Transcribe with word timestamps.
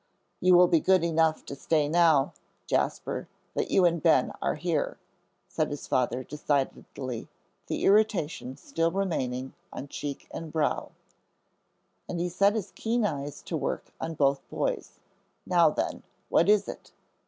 "You 0.39 0.55
will 0.55 0.67
be 0.67 0.79
good 0.79 1.03
enough 1.03 1.45
to 1.45 1.55
stay 1.55 1.87
now, 1.87 2.33
Jasper, 2.65 3.27
that 3.53 3.69
you 3.69 3.85
and 3.85 4.01
Ben 4.01 4.33
are 4.41 4.55
here," 4.55 4.97
said 5.47 5.69
his 5.69 5.85
father, 5.85 6.23
decidedly, 6.23 7.27
the 7.67 7.85
irritation 7.85 8.57
still 8.57 8.89
remaining 8.91 9.53
on 9.71 9.87
cheek 9.87 10.27
and 10.31 10.51
brow; 10.51 10.89
and 12.09 12.19
he 12.19 12.29
set 12.29 12.55
his 12.55 12.71
keen 12.71 13.05
eyes 13.05 13.43
to 13.43 13.55
work 13.55 13.93
on 14.01 14.15
both 14.15 14.41
boys. 14.49 14.97
"Now 15.45 15.69
then, 15.69 16.01
what 16.29 16.49
is 16.49 16.67
it? 16.67 16.91